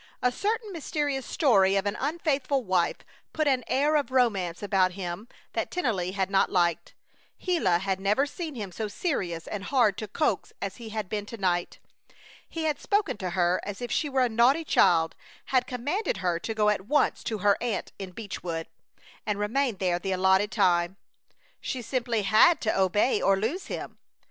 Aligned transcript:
A 0.23 0.31
certain 0.31 0.71
mysterious 0.73 1.27
story 1.27 1.75
of 1.75 1.85
an 1.85 1.95
unfaithful 1.99 2.63
wife 2.63 2.97
put 3.33 3.47
an 3.47 3.63
air 3.67 3.95
of 3.95 4.09
romance 4.09 4.63
about 4.63 4.93
him 4.93 5.27
that 5.53 5.69
Tennelly 5.69 6.13
had 6.13 6.31
not 6.31 6.51
liked. 6.51 6.95
Gila 7.39 7.77
had 7.77 7.99
never 7.99 8.25
seen 8.25 8.55
him 8.55 8.71
so 8.71 8.87
serious 8.87 9.45
and 9.45 9.65
hard 9.65 9.99
to 9.99 10.07
coax 10.07 10.53
as 10.59 10.77
he 10.77 10.89
had 10.89 11.07
been 11.07 11.27
to 11.27 11.37
night. 11.37 11.77
He 12.49 12.63
had 12.63 12.79
spoken 12.79 13.15
to 13.17 13.29
her 13.37 13.59
as 13.61 13.79
if 13.79 13.91
she 13.91 14.09
were 14.09 14.23
a 14.25 14.27
naughty 14.29 14.63
child; 14.65 15.13
had 15.53 15.67
commanded 15.67 16.17
her 16.17 16.39
to 16.39 16.55
go 16.55 16.69
at 16.69 16.87
once 16.87 17.23
to 17.25 17.37
her 17.37 17.55
aunt 17.61 17.91
in 17.99 18.09
Beechwood 18.09 18.65
and 19.27 19.37
remain 19.37 19.77
there 19.77 19.99
the 19.99 20.13
allotted 20.13 20.51
time. 20.51 20.97
She 21.59 21.83
simply 21.83 22.23
had 22.23 22.59
to 22.61 22.75
obey 22.75 23.21
or 23.21 23.37
lose 23.37 23.67
him. 23.67 23.99